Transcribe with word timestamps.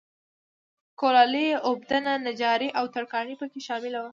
کولالي، 0.99 1.47
اوبدنه، 1.67 2.13
نجاري 2.27 2.69
او 2.79 2.85
ترکاڼي 2.93 3.35
په 3.39 3.45
کې 3.51 3.59
شامل 3.67 3.93
وو 3.97 4.09